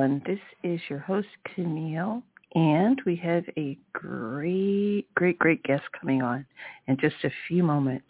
[0.00, 2.22] Everyone, this is your host Camille
[2.54, 6.46] and we have a great, great, great guest coming on
[6.88, 8.08] in just a few moments.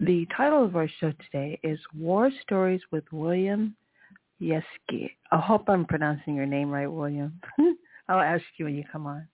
[0.00, 3.76] The title of our show today is War Stories with William
[4.40, 5.10] Yeske.
[5.30, 7.38] I hope I'm pronouncing your name right, William.
[8.08, 9.28] I'll ask you when you come on.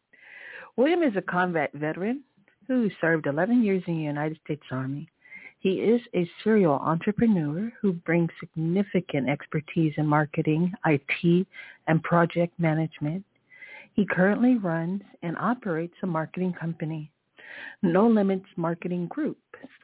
[0.77, 2.25] William is a combat veteran
[2.67, 5.09] who served 11 years in the United States Army.
[5.65, 11.47] He is a serial entrepreneur who brings significant expertise in marketing, IT,
[11.89, 13.25] and project management
[13.95, 17.11] he currently runs and operates a marketing company,
[17.83, 19.39] No Limits Marketing Group,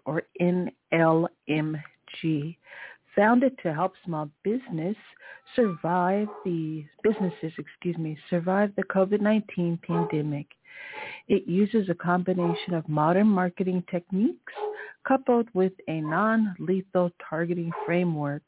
[0.05, 2.57] or NLMG,
[3.15, 4.97] founded to help small business
[5.55, 10.47] survive the businesses, excuse me, survive the COVID-19 pandemic.
[11.29, 14.53] It uses a combination of modern marketing techniques
[15.11, 18.43] coupled with a non-lethal targeting framework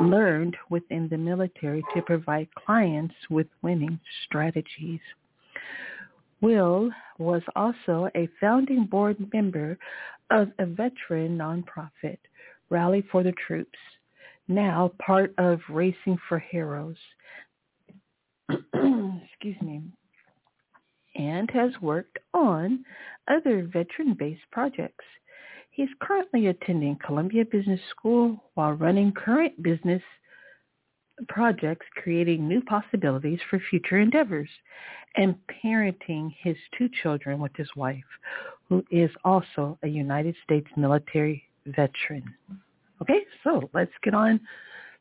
[0.00, 5.00] learned within the military to provide clients with winning strategies.
[6.40, 9.76] Will was also a founding board member
[10.30, 12.18] of a veteran nonprofit,
[12.70, 13.78] Rally for the Troops,
[14.48, 16.96] now part of Racing for Heroes.
[18.48, 19.82] Excuse me.
[21.14, 22.86] And has worked on
[23.28, 25.04] other veteran-based projects.
[25.74, 30.02] He's currently attending Columbia Business School while running current business
[31.28, 34.48] projects, creating new possibilities for future endeavors,
[35.16, 35.34] and
[35.64, 38.04] parenting his two children with his wife,
[38.68, 42.22] who is also a United States military veteran.
[43.02, 44.40] Okay, so let's get on,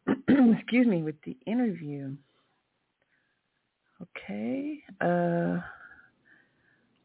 [0.27, 2.15] excuse me, with the interview.
[4.01, 5.59] Okay, uh,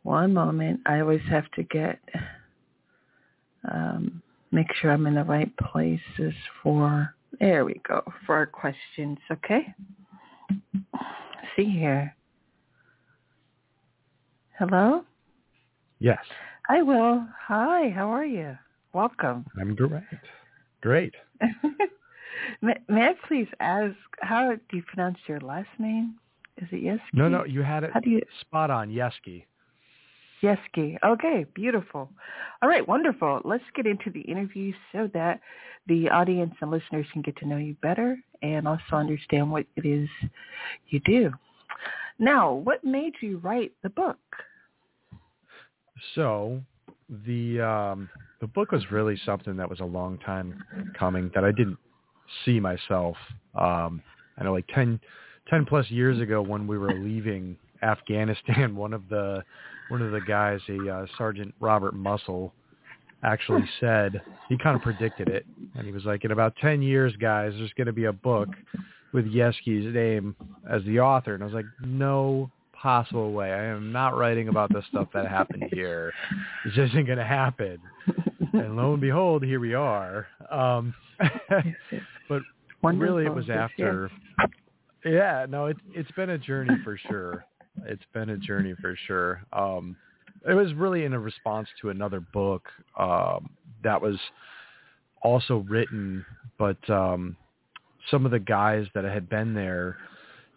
[0.05, 0.81] one moment.
[0.87, 1.99] I always have to get
[3.73, 9.19] um, make sure I'm in the right places for, there we go, for our questions,
[9.31, 9.75] okay?
[11.57, 12.15] See here.
[14.59, 15.05] Hello?
[16.01, 16.19] Yes.
[16.69, 17.27] Hi, Will.
[17.47, 18.57] Hi, how are you?
[18.93, 19.47] Welcome.
[19.61, 20.03] I'm great.
[20.81, 21.15] Great.
[22.63, 26.17] may, may I please ask, how do you pronounce your last name?
[26.59, 27.01] Is it Yeske?
[27.13, 28.21] No, no, you had it how do you...
[28.41, 29.45] spot on, Yeske.
[30.43, 30.99] Yeske.
[31.05, 32.09] Okay, beautiful.
[32.63, 33.41] All right, wonderful.
[33.45, 35.41] Let's get into the interview so that
[35.87, 39.87] the audience and listeners can get to know you better and also understand what it
[39.87, 40.09] is
[40.89, 41.31] you do.
[42.19, 44.19] Now, what made you write the book?
[46.15, 46.61] So,
[47.27, 48.09] the um,
[48.41, 50.63] the book was really something that was a long time
[50.99, 51.79] coming that I didn't
[52.45, 53.17] see myself.
[53.55, 54.03] Um,
[54.37, 55.01] I know, like 10,
[55.49, 59.43] 10 plus years ago, when we were leaving Afghanistan, one of the
[59.89, 62.53] one of the guys, a uh, Sergeant Robert Muscle,
[63.23, 65.45] actually said he kind of predicted it,
[65.75, 68.49] and he was like, in about ten years, guys, there's going to be a book
[69.13, 70.37] with Yeske's name
[70.71, 73.53] as the author, and I was like, no possible way.
[73.53, 76.13] I am not writing about the stuff that happened here.
[76.65, 77.79] This isn't going to happen.
[78.53, 80.27] And lo and behold, here we are.
[80.51, 80.95] Um,
[82.29, 82.43] but
[82.83, 83.15] Wonderful.
[83.15, 84.11] really, it was after.
[85.05, 87.45] Yeah, no, it's it's been a journey for sure
[87.87, 89.43] it's been a journey for sure.
[89.53, 89.97] Um,
[90.49, 92.69] it was really in a response to another book
[92.99, 93.51] um,
[93.83, 94.19] that was
[95.23, 96.25] also written,
[96.59, 97.37] but um,
[98.11, 99.97] some of the guys that had been there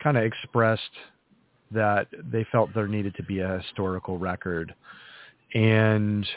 [0.02, 0.82] kind of expressed
[1.72, 4.74] that they felt there needed to be a historical record,
[5.54, 6.28] and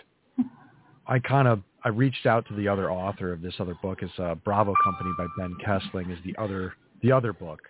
[1.06, 3.98] I kind of I reached out to the other author of this other book.
[4.02, 7.60] It's uh, Bravo Company by Ben Kesling is the other the other book,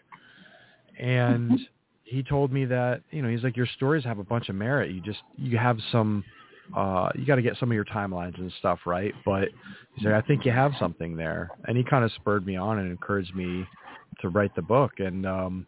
[0.99, 1.59] and
[2.05, 4.91] he told me that you know he's like your stories have a bunch of merit.
[4.91, 6.23] You just you have some
[6.77, 9.13] uh you got to get some of your timelines and stuff right.
[9.25, 9.49] But
[9.95, 12.79] he's like I think you have something there, and he kind of spurred me on
[12.79, 13.67] and encouraged me
[14.21, 14.93] to write the book.
[14.99, 15.67] And um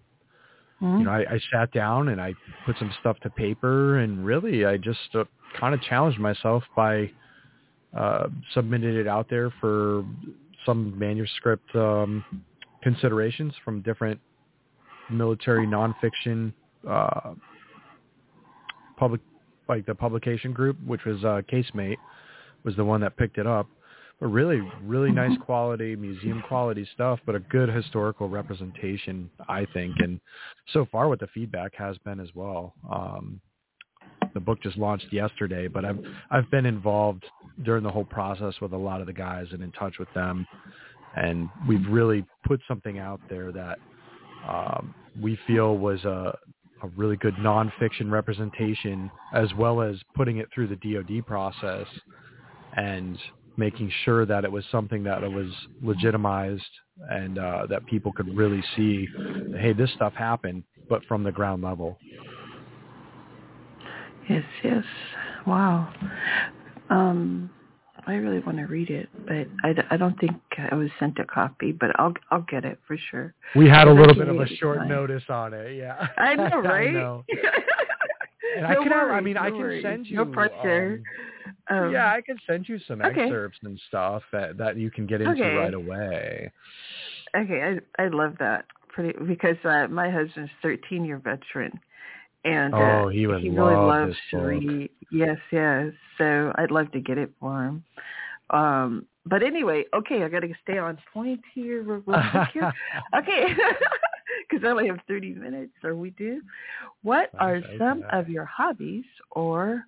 [0.80, 0.98] mm-hmm.
[0.98, 2.34] you know I, I sat down and I
[2.66, 5.24] put some stuff to paper, and really I just uh,
[5.58, 7.10] kind of challenged myself by
[7.96, 10.04] uh submitted it out there for
[10.66, 12.24] some manuscript um
[12.82, 14.20] considerations from different
[15.10, 16.52] military nonfiction
[16.88, 17.34] uh,
[18.96, 19.20] public
[19.68, 21.98] like the publication group, which was uh, Casemate,
[22.64, 23.66] was the one that picked it up.
[24.20, 29.96] but really, really nice quality, museum quality stuff, but a good historical representation, I think.
[29.98, 30.20] And
[30.72, 32.74] so far, what the feedback has been as well.
[32.90, 33.40] Um,
[34.34, 35.98] the book just launched yesterday, but I've
[36.30, 37.24] I've been involved
[37.64, 40.46] during the whole process with a lot of the guys and in touch with them,
[41.16, 43.78] and we've really put something out there that
[44.48, 46.36] um, we feel was a
[46.82, 51.86] a really good nonfiction representation, as well as putting it through the DoD process
[52.76, 53.18] and
[53.56, 55.50] making sure that it was something that it was
[55.82, 56.62] legitimized
[57.10, 59.08] and uh, that people could really see,
[59.58, 61.98] hey, this stuff happened, but from the ground level.
[64.28, 64.84] Yes, yes.
[65.46, 65.92] Wow.
[66.90, 67.50] Um,
[68.06, 70.32] I really want to read it, but I, I don't think
[70.70, 73.34] I was sent a copy, but I'll I'll get it for sure.
[73.56, 74.88] We had a little bit of a short time.
[74.88, 76.06] notice on it, yeah.
[76.16, 76.88] I know, right?
[76.88, 77.24] I know.
[78.54, 79.82] and no I can, worries, I mean, no I can worries.
[79.82, 80.16] send you.
[80.18, 81.02] No pressure.
[81.68, 83.22] Um, um, yeah, I can send you some okay.
[83.22, 85.54] excerpts and stuff that that you can get into okay.
[85.54, 86.52] right away.
[87.36, 91.80] Okay, I I love that pretty because uh, my husband's 13 year veteran,
[92.46, 94.90] and uh, oh, he would he really loves to read.
[95.10, 95.92] Yes, yes.
[96.16, 97.84] So I'd love to get it for him.
[98.50, 102.02] Um, but anyway, okay, I got to stay on point here real
[102.52, 102.72] here.
[103.18, 103.46] okay,
[104.48, 106.40] because I only have 30 minutes, or we do.
[107.02, 109.84] What are some of your hobbies, or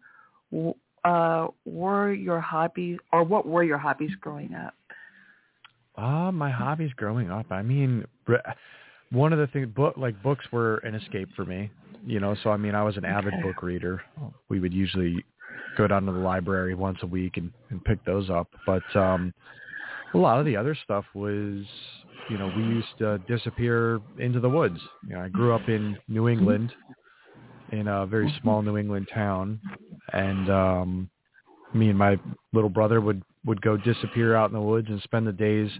[1.04, 4.74] uh, were your hobbies, or what were your hobbies growing up?
[5.96, 7.46] Uh, my hobbies growing up.
[7.50, 8.04] I mean,
[9.10, 11.70] one of the things, book like books were an escape for me
[12.06, 14.02] you know, so I mean, I was an avid book reader.
[14.48, 15.24] We would usually
[15.76, 18.48] go down to the library once a week and, and pick those up.
[18.66, 19.32] But um,
[20.14, 21.64] a lot of the other stuff was,
[22.30, 24.78] you know, we used to disappear into the woods.
[25.08, 26.72] You know, I grew up in New England,
[27.72, 29.60] in a very small New England town,
[30.12, 31.10] and um,
[31.74, 32.18] me and my
[32.52, 35.70] little brother would would go disappear out in the woods and spend the days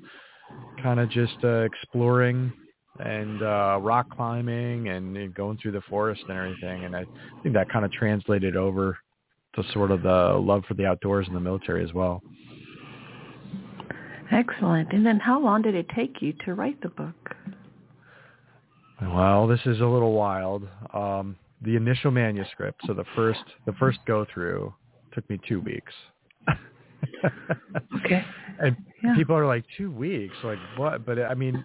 [0.83, 2.53] kind of just uh, exploring
[2.99, 6.85] and uh, rock climbing and, and going through the forest and everything.
[6.85, 7.05] And I
[7.43, 8.99] think that kind of translated over
[9.55, 12.23] to sort of the love for the outdoors in the military as well.
[14.31, 14.93] Excellent.
[14.93, 17.35] And then how long did it take you to write the book?
[19.01, 20.69] Well, this is a little wild.
[20.93, 24.73] Um, the initial manuscript, so the first the first go through,
[25.13, 25.93] took me two weeks.
[28.05, 28.25] okay.
[28.61, 29.15] And yeah.
[29.15, 30.35] people are like, two weeks?
[30.43, 31.07] Like what?
[31.07, 31.65] But I mean,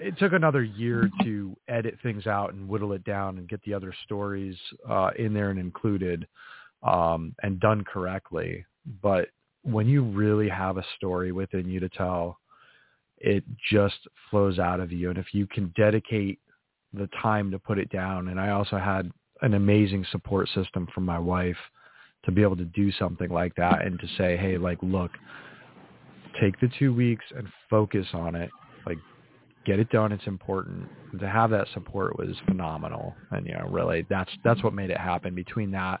[0.00, 3.74] it took another year to edit things out and whittle it down and get the
[3.74, 4.56] other stories
[4.88, 6.26] uh, in there and included
[6.82, 8.64] um, and done correctly.
[9.02, 9.28] But
[9.62, 12.38] when you really have a story within you to tell,
[13.18, 13.98] it just
[14.30, 15.10] flows out of you.
[15.10, 16.38] And if you can dedicate
[16.94, 19.10] the time to put it down, and I also had
[19.42, 21.56] an amazing support system from my wife
[22.24, 25.10] to be able to do something like that and to say, hey, like, look,
[26.40, 28.50] take the two weeks and focus on it.
[28.86, 28.98] Like,
[29.66, 30.12] get it done.
[30.12, 30.88] It's important.
[31.18, 34.98] To have that support was phenomenal, and you know, really, that's that's what made it
[34.98, 35.34] happen.
[35.34, 36.00] Between that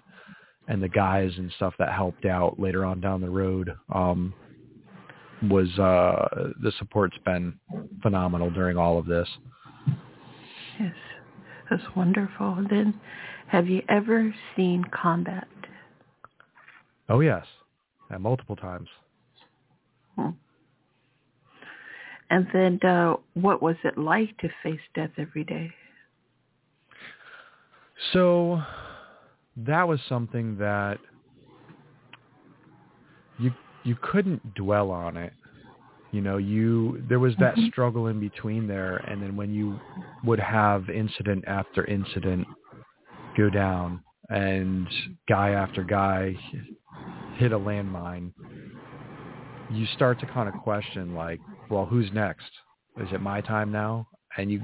[0.68, 4.32] and the guys and stuff that helped out later on down the road, um,
[5.42, 7.58] was uh, the support's been
[8.02, 9.28] phenomenal during all of this.
[10.78, 10.94] Yes,
[11.68, 12.64] that's wonderful.
[12.68, 13.00] Then,
[13.48, 15.48] have you ever seen combat?
[17.08, 17.44] Oh yes,
[18.10, 18.88] yeah, multiple times.
[20.16, 20.30] Hmm.
[22.30, 25.72] And then uh, what was it like to face death every day?
[28.12, 28.62] So
[29.56, 30.98] that was something that
[33.38, 33.52] you
[33.84, 35.32] you couldn't dwell on it.
[36.12, 37.68] You know, you there was that mm-hmm.
[37.68, 39.78] struggle in between there and then when you
[40.24, 42.46] would have incident after incident
[43.36, 44.88] go down and
[45.28, 46.36] guy after guy
[47.36, 48.32] hit a landmine,
[49.70, 52.50] you start to kind of question like well, who's next?
[52.98, 54.06] Is it my time now?
[54.36, 54.60] And you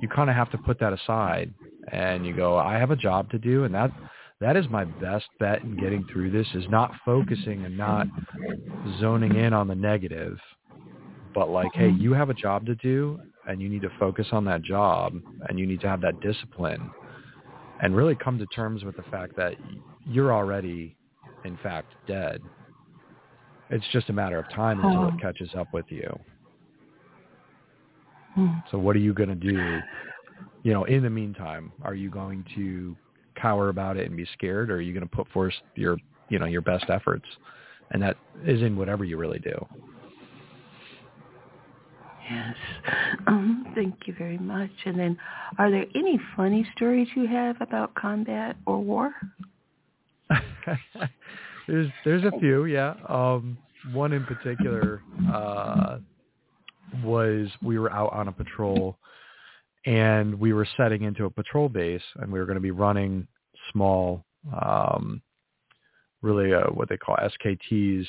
[0.00, 1.52] you kind of have to put that aside
[1.92, 3.90] and you go, I have a job to do, and that
[4.40, 8.06] that is my best bet in getting through this is not focusing and not
[9.00, 10.38] zoning in on the negative,
[11.34, 14.44] but like, hey, you have a job to do and you need to focus on
[14.44, 15.14] that job
[15.48, 16.90] and you need to have that discipline
[17.80, 19.54] and really come to terms with the fact that
[20.06, 20.96] you're already,
[21.44, 22.40] in fact, dead.
[23.70, 26.16] It's just a matter of time until it catches up with you.
[28.70, 29.80] So what are you going to do?
[30.62, 32.96] You know, in the meantime, are you going to
[33.34, 36.38] cower about it and be scared, or are you going to put forth your, you
[36.38, 37.24] know, your best efforts?
[37.90, 39.66] And that is in whatever you really do.
[42.30, 42.54] Yes.
[43.26, 44.70] Um, thank you very much.
[44.84, 45.18] And then,
[45.58, 49.14] are there any funny stories you have about combat or war?
[51.66, 52.94] there's there's a few, yeah.
[53.08, 53.56] Um,
[53.92, 55.00] one in particular
[55.32, 55.98] uh,
[57.02, 58.98] was we were out on a patrol
[59.86, 63.26] and we were setting into a patrol base and we were going to be running
[63.72, 64.24] small
[64.62, 65.22] um,
[66.22, 68.06] really uh, what they call SKTs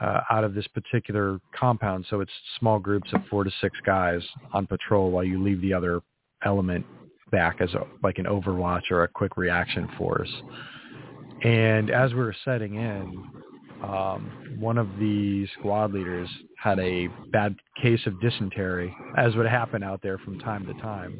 [0.00, 2.04] uh, out of this particular compound.
[2.10, 4.20] So it's small groups of four to six guys
[4.52, 6.00] on patrol while you leave the other
[6.44, 6.84] element
[7.30, 10.30] back as a, like an overwatch or a quick reaction force.
[11.42, 13.24] And as we were setting in,
[13.84, 19.82] um, one of the squad leaders had a bad case of dysentery, as would happen
[19.82, 21.18] out there from time to time.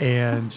[0.00, 0.52] And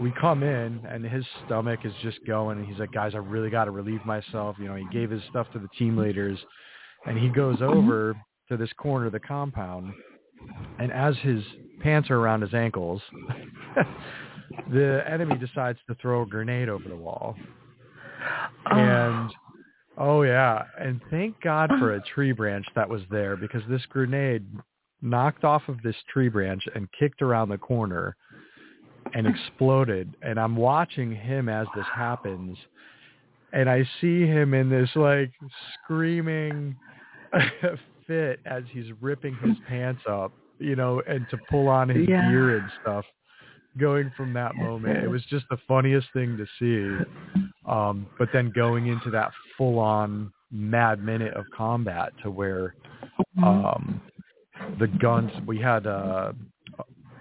[0.00, 3.50] we come in and his stomach is just going and he's like, guys, I really
[3.50, 4.56] got to relieve myself.
[4.58, 6.38] You know, he gave his stuff to the team leaders
[7.06, 7.76] and he goes mm-hmm.
[7.78, 8.16] over
[8.48, 9.92] to this corner of the compound
[10.78, 11.42] and as his
[11.80, 13.00] pants are around his ankles,
[14.72, 17.36] the enemy decides to throw a grenade over the wall.
[18.66, 19.30] And
[19.98, 22.14] oh yeah, and thank God for a ah.
[22.14, 24.46] tree branch that was there because this grenade
[25.00, 28.16] knocked off of this tree branch and kicked around the corner
[29.14, 29.30] and ah.
[29.30, 30.14] exploded.
[30.22, 32.56] And I'm watching him as this happens.
[33.52, 35.30] And I see him in this like
[35.84, 36.74] screaming
[38.06, 42.30] fit as he's ripping his pants up, you know, and to pull on his yeah.
[42.30, 43.04] gear and stuff.
[43.78, 47.04] Going from that moment, it was just the funniest thing to see.
[47.66, 52.74] Um, but then going into that full on mad minute of combat to where
[53.38, 53.44] mm-hmm.
[53.44, 54.00] um,
[54.78, 56.32] the guns we had uh,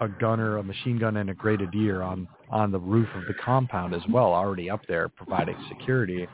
[0.01, 3.93] a gunner, a machine gun, and a grenadier on on the roof of the compound
[3.93, 6.27] as well, already up there providing security.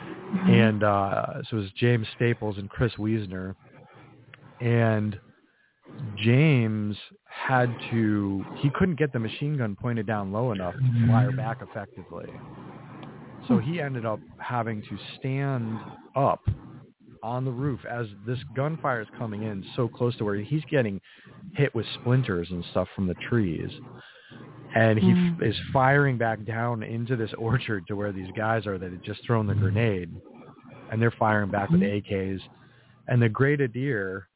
[0.00, 0.50] Mm-hmm.
[0.50, 3.54] And uh, so it was James Staples and Chris Wiesner,
[4.60, 5.18] and
[6.16, 6.96] James
[7.26, 11.58] had to he couldn't get the machine gun pointed down low enough to fire back
[11.62, 12.28] effectively.
[13.48, 15.78] So he ended up having to stand
[16.16, 16.40] up
[17.22, 21.00] on the roof as this gunfire is coming in so close to where he's getting
[21.54, 23.70] hit with splinters and stuff from the trees.
[24.74, 25.36] And he mm.
[25.36, 29.02] f- is firing back down into this orchard to where these guys are that had
[29.02, 30.10] just thrown the grenade.
[30.92, 32.14] And they're firing back with mm-hmm.
[32.14, 32.40] AKs.
[33.08, 34.28] And the grenadier,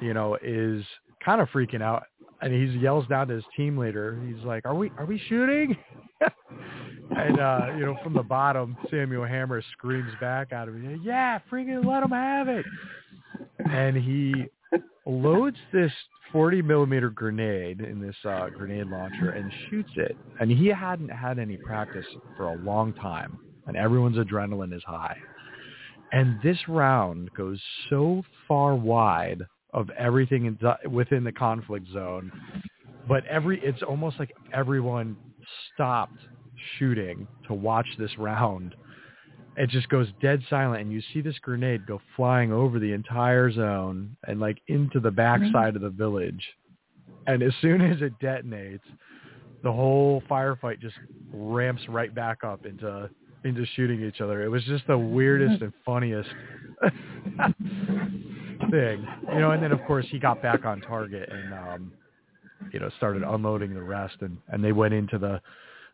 [0.00, 0.84] you know, is
[1.24, 2.04] kind of freaking out.
[2.42, 4.20] And he yells down to his team leader.
[4.26, 5.76] He's like, "Are we are we shooting?"
[7.16, 11.84] and uh, you know, from the bottom, Samuel Hammer screams back at him, "Yeah, freaking
[11.84, 12.66] let him have it!"
[13.70, 14.46] And he
[15.06, 15.92] loads this
[16.32, 20.16] 40 millimeter grenade in this uh, grenade launcher and shoots it.
[20.40, 25.16] And he hadn't had any practice for a long time, and everyone's adrenaline is high.
[26.12, 29.42] And this round goes so far wide
[29.76, 30.58] of everything in,
[30.90, 32.32] within the conflict zone,
[33.06, 35.16] but every it's almost like everyone
[35.72, 36.18] stopped
[36.78, 38.74] shooting to watch this round.
[39.56, 43.52] It just goes dead silent, and you see this grenade go flying over the entire
[43.52, 46.42] zone and like into the backside of the village.
[47.26, 48.80] And as soon as it detonates,
[49.62, 50.96] the whole firefight just
[51.32, 53.10] ramps right back up into
[53.44, 54.42] into shooting each other.
[54.42, 56.28] It was just the weirdest and funniest
[58.70, 59.52] thing, you know.
[59.52, 61.92] And then of course he got back on target and um,
[62.72, 65.40] you know started unloading the rest, and and they went into the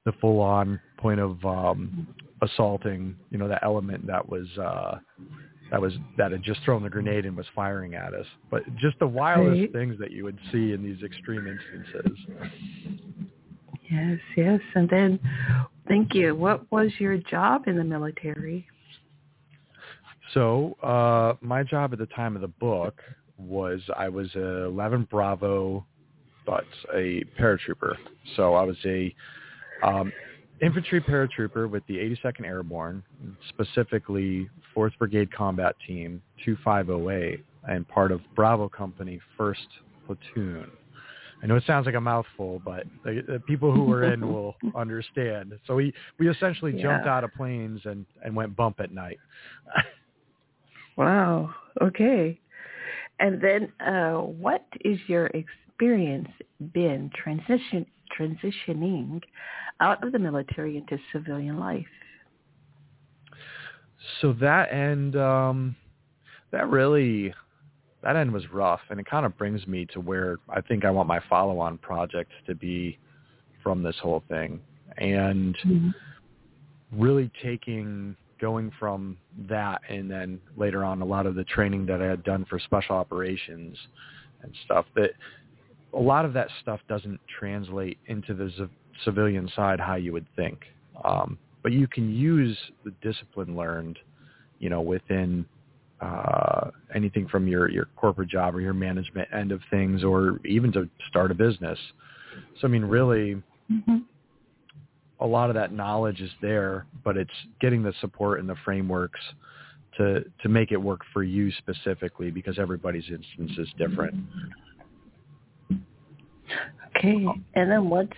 [0.05, 2.07] the full on point of um
[2.43, 4.99] assaulting you know the element that was uh
[5.71, 8.99] that was that had just thrown the grenade and was firing at us but just
[8.99, 9.73] the wildest right.
[9.73, 12.19] things that you would see in these extreme instances
[13.91, 15.21] yes yes and then
[15.87, 18.67] thank you what was your job in the military
[20.35, 23.01] so uh my job at the time of the book
[23.39, 25.85] was i was a 11 bravo
[26.47, 27.95] but a paratrooper
[28.37, 29.15] so i was a
[29.83, 30.13] um,
[30.63, 33.03] infantry paratrooper with the 82nd Airborne,
[33.49, 39.57] specifically 4th Brigade Combat Team 2508, and part of Bravo Company 1st
[40.07, 40.71] Platoon.
[41.43, 44.55] I know it sounds like a mouthful, but the, the people who were in will
[44.77, 45.53] understand.
[45.67, 46.83] So we, we essentially yeah.
[46.83, 49.19] jumped out of planes and, and went bump at night.
[50.97, 51.51] wow.
[51.81, 52.39] Okay.
[53.21, 56.29] And then uh, what is your experience
[56.73, 57.87] been transition
[58.19, 59.21] transitioning
[59.81, 61.87] out of the military into civilian life?
[64.21, 65.77] So that end, um,
[66.51, 67.33] that really,
[68.03, 70.91] that end was rough, and it kind of brings me to where I think I
[70.91, 72.99] want my follow-on project to be
[73.63, 74.61] from this whole thing,
[74.99, 75.91] and mm-hmm.
[77.01, 79.17] really taking going from
[79.49, 82.59] that and then later on a lot of the training that I had done for
[82.59, 83.79] special operations
[84.43, 85.13] and stuff that
[85.95, 88.69] a lot of that stuff doesn't translate into the
[89.05, 90.59] civilian side how you would think.
[91.05, 94.01] Um, but you can use the discipline learned,
[94.59, 95.47] you know, within
[96.01, 100.73] uh, anything from your your corporate job or your management end of things, or even
[100.73, 101.79] to start a business.
[102.61, 103.41] So I mean, really,
[103.73, 103.99] Mm-hmm.
[105.23, 109.21] A lot of that knowledge is there, but it's getting the support and the frameworks
[109.97, 114.15] to to make it work for you specifically because everybody's instance is different.
[116.97, 117.25] Okay.
[117.55, 118.13] And then what's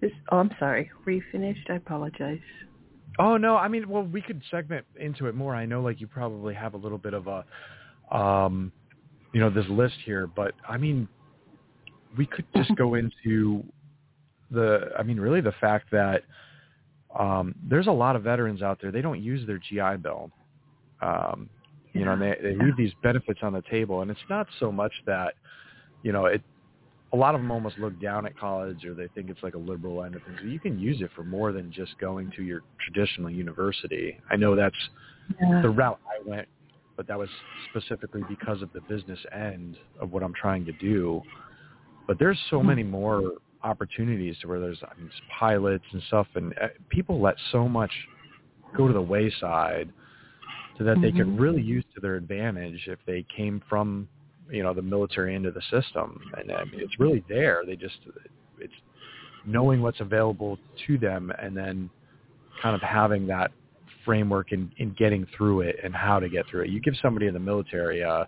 [0.00, 0.12] this?
[0.30, 0.90] Oh, I'm sorry.
[1.04, 1.68] Were you finished?
[1.68, 2.38] I apologize.
[3.18, 5.54] Oh no, I mean, well, we could segment into it more.
[5.54, 8.70] I know, like you probably have a little bit of a, um,
[9.32, 11.08] you know, this list here, but I mean,
[12.16, 13.64] we could just go into
[14.50, 14.90] the.
[14.98, 16.22] I mean, really, the fact that
[17.18, 18.90] um, there's a lot of veterans out there.
[18.92, 20.30] They don't use their GI Bill.
[21.02, 21.48] Um,
[21.92, 24.70] you know, and they, they leave these benefits on the table, and it's not so
[24.70, 25.34] much that,
[26.02, 26.42] you know, it.
[27.12, 29.58] A lot of them almost look down at college, or they think it's like a
[29.58, 30.38] liberal end of things.
[30.44, 34.16] You can use it for more than just going to your traditional university.
[34.30, 34.76] I know that's
[35.42, 35.60] Yeah.
[35.60, 36.46] the route I went,
[36.96, 37.28] but that was
[37.70, 41.20] specifically because of the business end of what I'm trying to do.
[42.06, 46.52] But there's so many more opportunities to where there's I mean, pilots and stuff, and
[46.60, 47.92] uh, people let so much
[48.76, 49.92] go to the wayside
[50.78, 51.40] so that they could Mhm.
[51.40, 54.08] really use to their advantage if they came from
[54.50, 56.20] you know the military into the system.
[56.36, 57.62] And I mean, it's really there.
[57.66, 57.98] They just
[58.58, 58.74] it's
[59.46, 61.90] knowing what's available to them and then
[62.60, 63.50] kind of having that
[64.04, 66.70] framework in, in getting through it and how to get through it.
[66.70, 68.24] You give somebody in the military uh,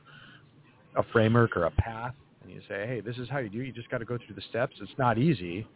[0.96, 3.60] a framework or a path, and you say, "Hey, this is how you do.
[3.60, 3.66] it.
[3.66, 4.76] You just got to go through the steps.
[4.80, 5.66] It's not easy,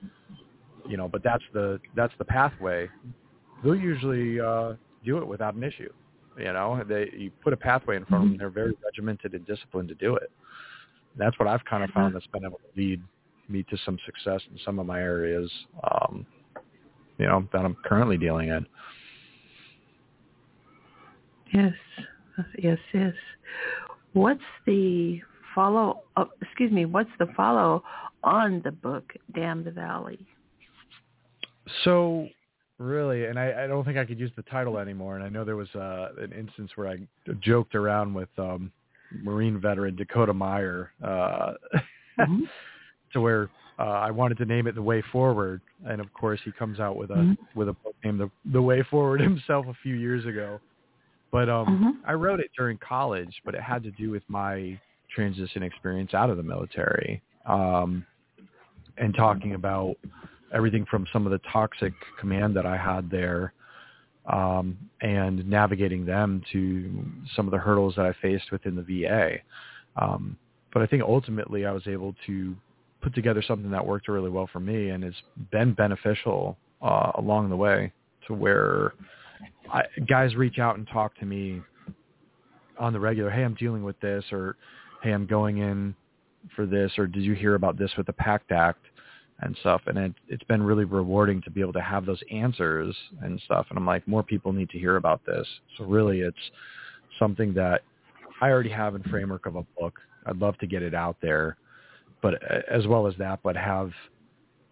[0.88, 2.88] you know, but that's the that's the pathway."
[3.64, 5.92] They'll usually uh, do it without an issue.
[6.38, 8.38] You know, they you put a pathway in front of them.
[8.38, 10.30] They're very regimented and disciplined to do it.
[11.16, 13.00] That's what I've kind of found that's been able to lead
[13.48, 15.50] me to some success in some of my areas.
[15.82, 16.26] Um,
[17.18, 18.66] you know, that I'm currently dealing in.
[21.52, 21.72] Yes.
[22.58, 22.78] Yes.
[22.92, 23.14] Yes.
[24.12, 25.20] What's the
[25.56, 26.02] follow?
[26.16, 26.84] Uh, excuse me.
[26.84, 27.82] What's the follow
[28.22, 30.24] on the book Damn the Valley?
[31.84, 32.28] So
[32.78, 35.16] really, and I, I don't think I could use the title anymore.
[35.16, 36.98] And I know there was uh, an instance where I
[37.40, 38.70] joked around with um,
[39.22, 41.54] Marine veteran Dakota Meyer uh,
[42.18, 42.42] Mhm.
[43.12, 46.52] to where uh, I wanted to name it The Way Forward, and of course he
[46.52, 47.36] comes out with a Mhm.
[47.54, 50.60] with a book named The, the Way Forward himself a few years ago.
[51.30, 51.66] But um,
[52.02, 52.08] Mhm.
[52.08, 54.80] I wrote it during college, but it had to do with my
[55.16, 58.06] transition experience out of the military, um,
[58.98, 59.96] and talking about
[60.54, 63.52] everything from some of the toxic command that I had there,
[64.26, 69.38] um, and navigating them to some of the hurdles that I faced within the VA.
[69.96, 70.36] Um,
[70.72, 72.54] but I think ultimately I was able to
[73.00, 75.14] put together something that worked really well for me and has
[75.50, 77.92] been beneficial uh, along the way
[78.26, 78.92] to where
[79.72, 81.62] I, guys reach out and talk to me
[82.78, 84.56] on the regular, hey, I'm dealing with this, or
[85.06, 85.94] hey, I'm going in
[86.56, 88.84] for this, or did you hear about this with the PACT Act
[89.38, 89.82] and stuff?
[89.86, 92.92] And it, it's been really rewarding to be able to have those answers
[93.22, 93.66] and stuff.
[93.70, 95.46] And I'm like, more people need to hear about this.
[95.78, 96.36] So really, it's
[97.20, 97.82] something that
[98.40, 100.00] I already have in framework of a book.
[100.26, 101.56] I'd love to get it out there,
[102.20, 103.92] but uh, as well as that, but have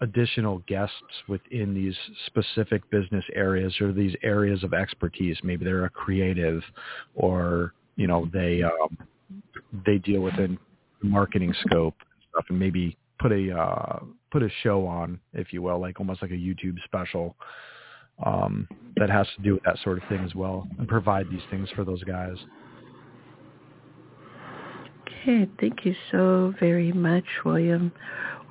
[0.01, 0.97] additional guests
[1.29, 1.95] within these
[2.27, 5.39] specific business areas or these areas of expertise.
[5.45, 6.61] Maybe they're a creative
[7.15, 8.99] or, you know, they, um,
[9.87, 10.59] they deal within
[11.03, 15.53] the marketing scope and stuff and maybe put a, uh, put a show on, if
[15.53, 17.37] you will, like almost like a YouTube special,
[18.25, 21.43] um, that has to do with that sort of thing as well and provide these
[21.51, 22.37] things for those guys.
[25.27, 27.93] Okay, thank you so very much, William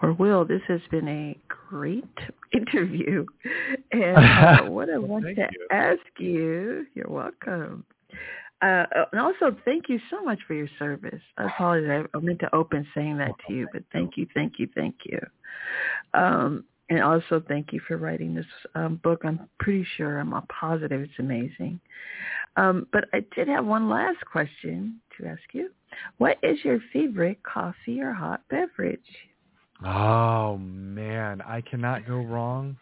[0.02, 0.44] or Will.
[0.44, 2.04] This has been a great
[2.54, 3.26] interview,
[3.92, 5.68] and uh, what I want to you.
[5.72, 7.86] ask you, you're welcome.
[8.64, 11.22] Uh, and also, thank you so much for your service.
[11.38, 12.06] I apologize.
[12.16, 15.20] I meant to open saying that to you, but thank you, thank you, thank you.
[16.14, 18.46] Um, and also, thank you for writing this
[18.76, 19.22] um, book.
[19.26, 21.82] I'm pretty sure, I'm a positive it's amazing.
[22.56, 25.70] Um, but I did have one last question to ask you.
[26.18, 29.00] What is your favorite coffee or hot beverage?
[29.86, 32.78] Oh man, I cannot go wrong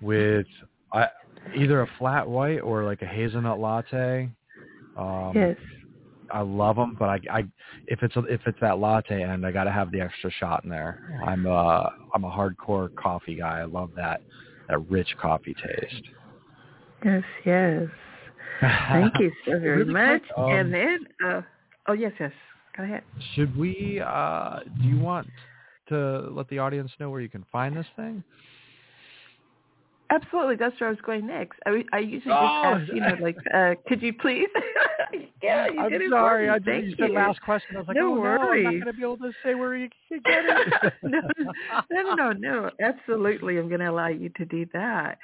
[0.00, 0.46] with
[0.92, 1.08] I,
[1.54, 4.30] either a flat white or like a hazelnut latte.
[4.96, 5.56] Um, yes.
[6.32, 7.44] I love them, but I, I
[7.86, 10.64] if it's a, if it's that latte end, I got to have the extra shot
[10.64, 11.20] in there.
[11.24, 13.60] I'm a I'm a hardcore coffee guy.
[13.60, 14.20] I love that
[14.68, 16.02] that rich coffee taste.
[17.04, 17.88] Yes, yes.
[18.60, 20.22] Thank you so very Really much.
[20.36, 21.42] um, and then, uh,
[21.88, 22.32] oh yes, yes.
[22.76, 23.02] Go ahead.
[23.34, 24.00] Should we?
[24.04, 25.28] uh Do you want
[25.88, 28.24] to let the audience know where you can find this thing?
[30.14, 31.58] Absolutely, that's where I was going next.
[31.66, 32.62] I, I usually just Oh!
[32.64, 34.48] ask, you know, like, uh, could you please?
[35.42, 36.46] yeah, you I'm did it sorry.
[36.46, 36.56] For me.
[36.56, 37.16] I Thank you said you.
[37.16, 37.76] last question.
[37.76, 39.76] I was like, No oh no, I'm not going to be able to say where
[39.76, 40.92] you can get it.
[41.02, 41.20] no,
[41.90, 42.70] no, no, no.
[42.80, 45.18] Absolutely, I'm going to allow you to do that.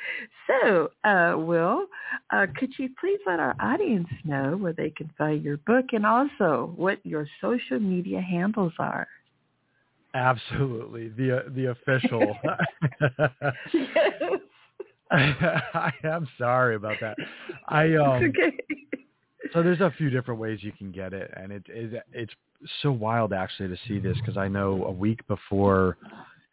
[0.47, 1.87] So, uh, Will,
[2.33, 6.05] uh, could you please let our audience know where they can find your book and
[6.05, 9.07] also what your social media handles are?
[10.13, 12.37] Absolutely, the the official.
[15.75, 17.17] I am sorry about that.
[17.69, 18.23] I um.
[18.25, 18.57] It's okay.
[19.53, 22.33] So there's a few different ways you can get it, and it, it it's
[22.83, 25.97] so wild actually to see this because I know a week before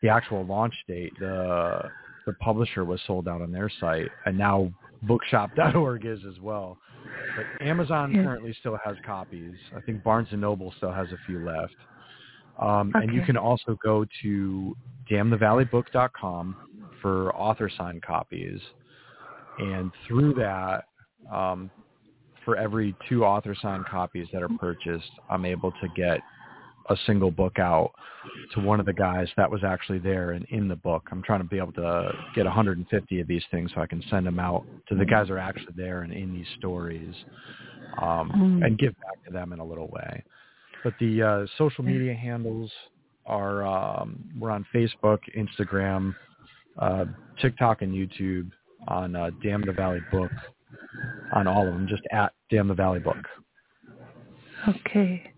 [0.01, 1.81] the actual launch date, the
[2.25, 4.71] the publisher was sold out on their site, and now
[5.03, 6.77] Bookshop.org is as well.
[7.35, 8.23] But Amazon Yeah.
[8.23, 9.53] currently still has copies.
[9.75, 11.75] I think Barnes and Noble still has a few left.
[12.59, 14.75] Um, And you can also go to
[15.09, 16.55] damnthevalleybook.com
[17.01, 18.60] for author signed copies,
[19.60, 20.86] and through that,
[21.31, 21.69] um,
[22.45, 26.19] for every two author signed copies that are purchased, I'm able to get
[26.89, 27.91] a single book out
[28.53, 31.07] to one of the guys that was actually there and in the book.
[31.12, 34.25] I'm trying to be able to get 150 of these things so I can send
[34.25, 37.13] them out to the guys that are actually there and in these stories
[38.01, 38.65] um, Mm.
[38.65, 40.23] and give back to them in a little way.
[40.83, 42.71] But the uh, social media handles
[43.25, 46.15] are um, we're on Facebook, Instagram,
[46.79, 47.05] uh,
[47.41, 48.49] TikTok, and YouTube
[48.87, 50.31] on uh, Damn the Valley Book
[51.33, 53.17] on all of them, just at Damn the Valley Book.
[54.67, 55.31] Okay.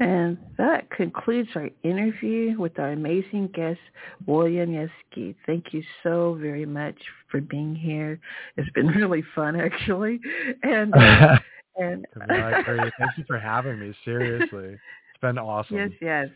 [0.00, 3.80] And that concludes our interview with our amazing guest,
[4.26, 5.34] William Yeske.
[5.44, 6.94] Thank you so very much
[7.30, 8.20] for being here.
[8.56, 10.20] It's been really fun, actually.
[10.62, 11.38] And uh,
[11.76, 12.92] and Camilla, great.
[12.98, 13.92] Thank you for having me.
[14.04, 15.76] Seriously, it's been awesome.
[15.76, 16.28] yes, yes,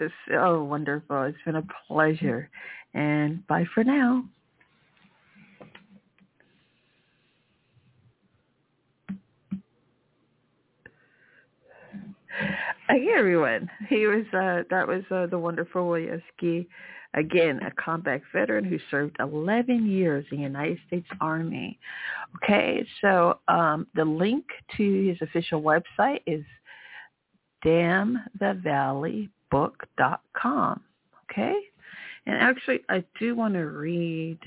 [0.00, 1.22] it's oh wonderful.
[1.24, 2.50] It's been a pleasure.
[2.94, 4.24] And bye for now.
[12.88, 13.68] Hey everyone.
[13.88, 16.66] He was uh that was uh, the wonderful Woyeski.
[17.14, 21.78] Again, a combat veteran who served 11 years in the United States Army.
[22.36, 24.44] Okay, so um, the link
[24.76, 26.44] to his official website is
[29.52, 30.80] damnthevalleybook.com.
[31.30, 31.54] Okay,
[32.26, 34.38] and actually, I do want to read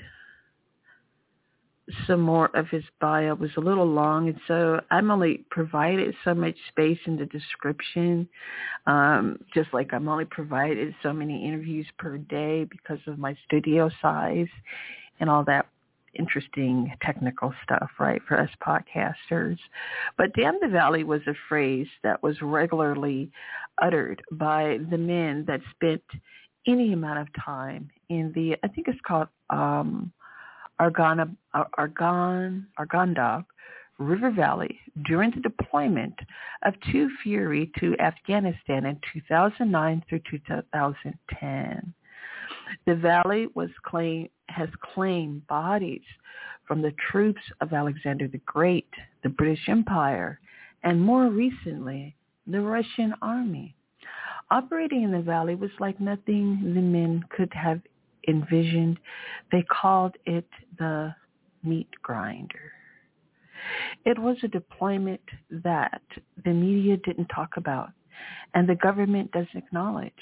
[2.06, 3.32] some more of his bio.
[3.32, 7.26] It was a little long, and so I'm only provided so much space in the
[7.26, 8.28] description,
[8.86, 13.90] um, just like I'm only provided so many interviews per day because of my studio
[14.00, 14.48] size
[15.20, 15.66] and all that
[16.14, 19.58] interesting technical stuff, right, for us podcasters.
[20.16, 23.30] But Damn the Valley was a phrase that was regularly
[23.80, 26.02] uttered by the men that spent
[26.66, 30.12] any amount of time in the, I think it's called um,
[30.80, 33.44] Argana, Ar- Argon, Arganda
[33.98, 36.14] River Valley during the deployment
[36.64, 41.94] of Two Fury to Afghanistan in 2009 through 2010.
[42.86, 46.02] The valley was claim, has claimed bodies
[46.66, 48.88] from the troops of Alexander the Great,
[49.22, 50.40] the British Empire,
[50.82, 52.14] and more recently,
[52.46, 53.74] the Russian army.
[54.50, 57.80] Operating in the valley was like nothing the men could have
[58.28, 58.98] envisioned.
[59.50, 61.14] They called it the
[61.64, 62.72] meat grinder.
[64.04, 66.02] It was a deployment that
[66.44, 67.90] the media didn't talk about
[68.54, 70.12] and the government doesn't acknowledge.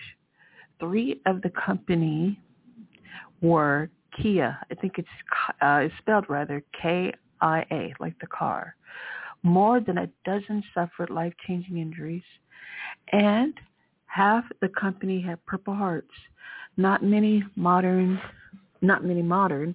[0.79, 2.41] Three of the company
[3.41, 4.59] were Kia.
[4.71, 5.09] I think it's,
[5.61, 8.77] uh, it's spelled rather K-I-A, like the car.
[9.43, 12.23] More than a dozen suffered life-changing injuries,
[13.13, 13.55] and
[14.07, 16.13] half the company had Purple Hearts.
[16.77, 18.21] Not many modern,
[18.83, 19.75] not many modern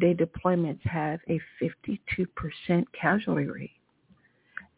[0.00, 3.70] day deployments have a 52% casualty rate.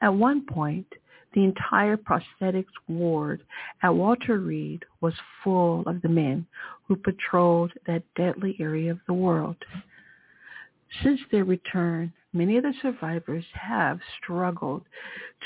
[0.00, 0.86] At one point,
[1.34, 3.42] the entire prosthetics ward
[3.82, 6.46] at Walter Reed was full of the men
[6.90, 9.54] who patrolled that deadly area of the world.
[11.04, 14.82] Since their return, many of the survivors have struggled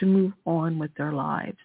[0.00, 1.58] to move on with their lives,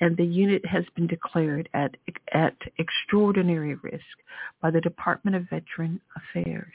[0.00, 1.94] and the unit has been declared at,
[2.32, 4.16] at extraordinary risk
[4.62, 6.72] by the Department of Veteran Affairs.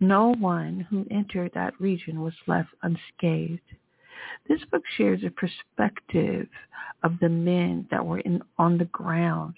[0.00, 3.60] No one who entered that region was left unscathed.
[4.48, 6.48] This book shares a perspective
[7.02, 9.56] of the men that were in, on the ground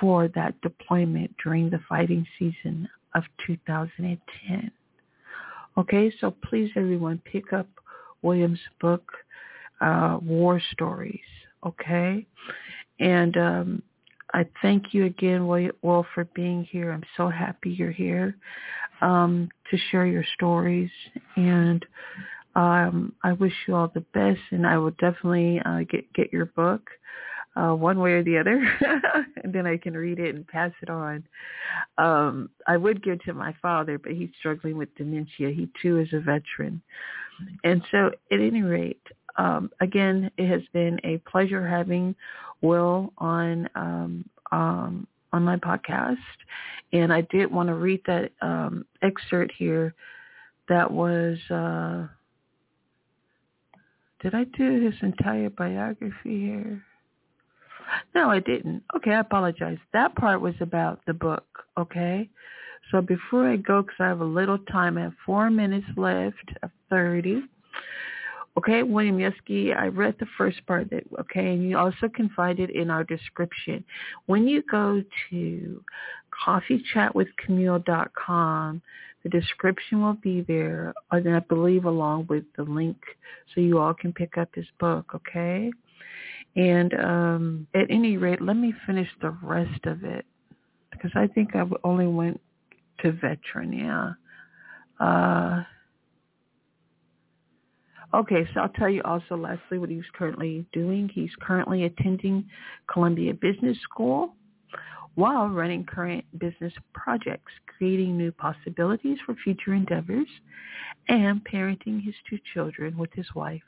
[0.00, 4.70] for that deployment during the fighting season of 2010.
[5.78, 7.68] Okay, so please everyone pick up
[8.22, 9.10] William's book,
[9.80, 11.20] uh, War Stories,
[11.64, 12.26] okay?
[13.00, 13.82] And um,
[14.34, 16.92] I thank you again, Will, for being here.
[16.92, 18.36] I'm so happy you're here
[19.00, 20.90] um, to share your stories.
[21.36, 21.84] And
[22.56, 26.46] Um, I wish you all the best, and I will definitely uh, get get your
[26.46, 26.88] book
[27.56, 28.62] uh, one way or the other,
[29.42, 31.24] and then I can read it and pass it on.
[31.98, 35.50] Um, I would give to my father, but he's struggling with dementia.
[35.50, 36.82] He too is a veteran,
[37.64, 39.02] and so at any rate,
[39.36, 42.14] um, again, it has been a pleasure having
[42.62, 46.16] Will on um, um, on my podcast,
[46.92, 49.94] and I did want to read that um, excerpt here.
[50.68, 51.38] That was.
[51.50, 52.08] Uh,
[54.22, 56.82] did I do his entire biography here?
[58.14, 58.82] No, I didn't.
[58.96, 59.78] Okay, I apologize.
[59.92, 61.46] That part was about the book,
[61.78, 62.28] okay?
[62.90, 66.52] So before I go, because I have a little time, I have four minutes left
[66.62, 67.42] of 30.
[68.58, 72.58] Okay, William Yeske, I read the first part that, okay, and you also can find
[72.58, 73.84] it in our description.
[74.26, 75.84] When you go to
[76.46, 78.82] coffeechatwithcamille.com,
[79.22, 82.96] the description will be there, and I believe along with the link
[83.54, 85.70] so you all can pick up his book, okay?
[86.56, 90.24] And um, at any rate, let me finish the rest of it
[90.90, 92.40] because I think I only went
[93.00, 94.12] to veteran, yeah.
[94.98, 95.62] Uh,
[98.14, 101.10] okay, so I'll tell you also lastly what he's currently doing.
[101.12, 102.48] He's currently attending
[102.90, 104.34] Columbia Business School
[105.16, 110.28] while running current business projects, creating new possibilities for future endeavors,
[111.08, 113.62] and parenting his two children with his wife,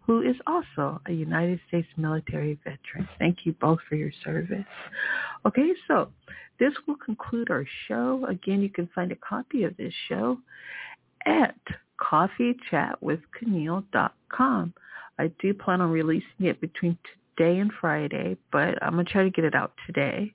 [0.00, 3.06] who is also a United States military veteran.
[3.18, 4.64] Thank you both for your service.
[5.44, 6.08] Okay, so
[6.58, 8.24] this will conclude our show.
[8.28, 10.38] Again, you can find a copy of this show
[11.26, 11.58] at
[12.00, 14.72] coffeechatwithcamille.com.
[15.18, 16.96] I do plan on releasing it between
[17.36, 20.32] today and Friday, but I'm going to try to get it out today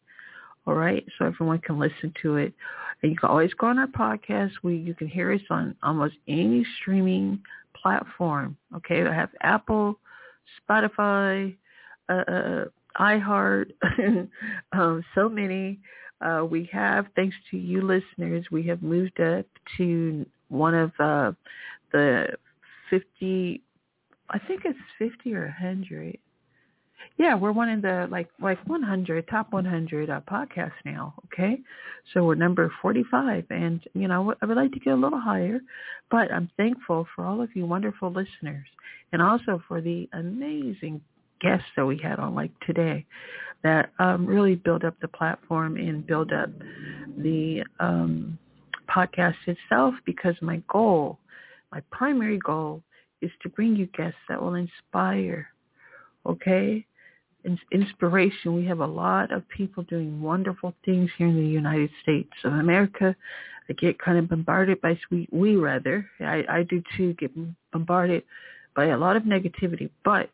[0.68, 2.54] all right, so everyone can listen to it.
[3.02, 4.52] And you can always go on our podcast.
[4.64, 7.42] We you can hear us on almost any streaming
[7.82, 8.58] platform.
[8.76, 10.00] Okay, I have Apple,
[10.70, 11.56] Spotify,
[12.10, 12.66] uh, uh
[13.00, 13.72] iHeart,
[14.74, 15.80] um, so many.
[16.22, 19.46] Uh, we have, thanks to you listeners, we have moved up
[19.78, 21.32] to one of uh,
[21.92, 22.28] the
[22.90, 23.62] 50,
[24.30, 26.18] I think it's 50 or 100
[27.18, 31.14] yeah, we're one of the like like 100 top 100 uh, podcasts now.
[31.26, 31.60] Okay,
[32.14, 35.60] so we're number 45, and you know I would like to get a little higher,
[36.10, 38.66] but I'm thankful for all of you wonderful listeners,
[39.14, 41.02] and also for the amazing
[41.42, 43.06] guests that we had on like today,
[43.64, 46.50] that um, really build up the platform and build up
[47.18, 48.38] the um,
[48.90, 49.94] podcast itself.
[50.06, 51.20] Because my goal,
[51.72, 52.82] my primary goal,
[53.22, 55.48] is to bring you guests that will inspire
[56.26, 56.86] okay
[57.72, 58.56] inspiration.
[58.56, 62.54] We have a lot of people doing wonderful things here in the United States of
[62.54, 63.16] America.
[63.70, 66.10] I get kind of bombarded by we, we rather.
[66.20, 67.32] I, I do too get
[67.72, 68.24] bombarded
[68.76, 69.90] by a lot of negativity.
[70.04, 70.30] But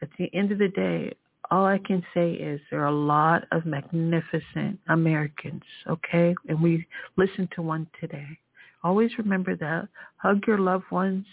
[0.00, 1.14] at the end of the day,
[1.50, 6.34] all I can say is there are a lot of magnificent Americans, okay?
[6.48, 6.86] And we
[7.16, 8.26] listen to one today.
[8.82, 9.88] Always remember that.
[10.16, 11.26] Hug your loved ones.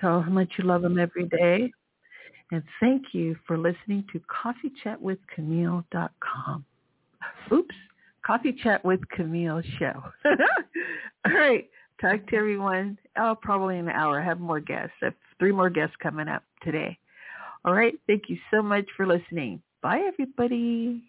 [0.00, 1.72] Tell how much you love them every day.
[2.54, 4.20] And thank you for listening to
[4.86, 6.64] CoffeeChatWithCamille.com.
[7.50, 7.74] Oops,
[8.24, 10.04] Coffee Chat with Camille show.
[11.26, 11.68] All right,
[12.00, 12.96] talk to everyone.
[13.18, 14.20] Oh, probably in an hour.
[14.20, 14.94] I have more guests.
[15.02, 16.96] I have three more guests coming up today.
[17.64, 19.60] All right, thank you so much for listening.
[19.82, 21.02] Bye, everybody.